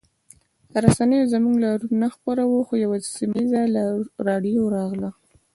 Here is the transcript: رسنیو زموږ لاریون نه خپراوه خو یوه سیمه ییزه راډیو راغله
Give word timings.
رسنیو 0.83 1.31
زموږ 1.33 1.55
لاریون 1.63 1.93
نه 2.01 2.07
خپراوه 2.15 2.59
خو 2.67 2.73
یوه 2.83 2.97
سیمه 3.15 3.37
ییزه 3.41 3.61
راډیو 4.27 4.61
راغله 4.77 5.09